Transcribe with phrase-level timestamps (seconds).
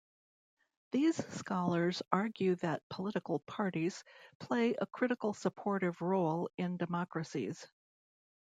[0.93, 4.03] These scholars argue that political parties
[4.39, 7.67] play a critical supportive role in democracies.